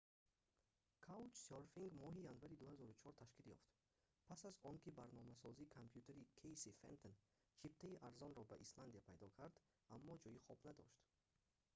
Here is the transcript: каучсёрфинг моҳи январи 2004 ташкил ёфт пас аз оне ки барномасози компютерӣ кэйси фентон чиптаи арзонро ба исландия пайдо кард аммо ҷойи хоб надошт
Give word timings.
каучсёрфинг 1.05 1.91
моҳи 2.03 2.25
январи 2.33 2.55
2004 2.63 3.19
ташкил 3.21 3.45
ёфт 3.55 3.67
пас 4.29 4.39
аз 4.49 4.55
оне 4.67 4.79
ки 4.83 4.95
барномасози 4.99 5.71
компютерӣ 5.77 6.23
кэйси 6.39 6.71
фентон 6.81 7.13
чиптаи 7.59 7.99
арзонро 8.07 8.43
ба 8.49 8.55
исландия 8.65 9.01
пайдо 9.07 9.27
кард 9.37 9.55
аммо 9.95 10.13
ҷойи 10.23 10.43
хоб 10.45 10.59
надошт 10.67 10.97